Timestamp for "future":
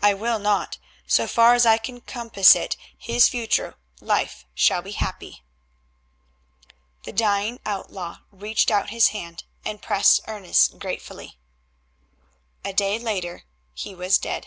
3.28-3.74